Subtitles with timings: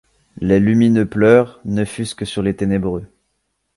[0.39, 3.05] Les lumineux pleurent, ne fût-ce que sur les ténébreux.